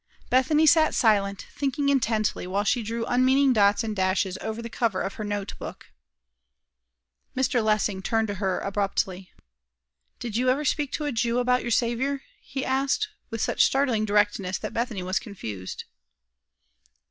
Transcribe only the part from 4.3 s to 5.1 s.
over the cover